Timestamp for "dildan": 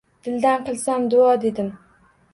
0.27-0.63